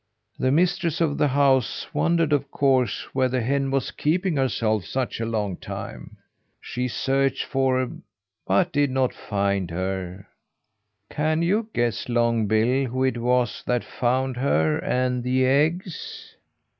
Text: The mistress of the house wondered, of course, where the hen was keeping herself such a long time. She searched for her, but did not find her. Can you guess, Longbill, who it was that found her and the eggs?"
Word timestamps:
The 0.39 0.51
mistress 0.51 0.99
of 0.99 1.19
the 1.19 1.27
house 1.27 1.85
wondered, 1.93 2.33
of 2.33 2.49
course, 2.49 3.03
where 3.13 3.29
the 3.29 3.41
hen 3.41 3.69
was 3.69 3.91
keeping 3.91 4.35
herself 4.35 4.83
such 4.83 5.19
a 5.19 5.27
long 5.27 5.57
time. 5.57 6.17
She 6.59 6.87
searched 6.87 7.43
for 7.45 7.77
her, 7.79 7.91
but 8.47 8.71
did 8.73 8.89
not 8.89 9.13
find 9.13 9.69
her. 9.69 10.25
Can 11.11 11.43
you 11.43 11.69
guess, 11.75 12.09
Longbill, 12.09 12.87
who 12.87 13.03
it 13.03 13.19
was 13.19 13.61
that 13.67 13.83
found 13.83 14.37
her 14.37 14.79
and 14.79 15.21
the 15.23 15.45
eggs?" 15.45 16.35